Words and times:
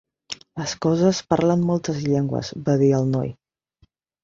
"Les 0.61 0.71
coses 0.85 1.19
parlen 1.35 1.67
moltes 1.67 2.01
llengües", 2.07 2.51
va 2.71 2.77
dir 2.85 2.91
el 3.03 3.09
noi. 3.15 3.33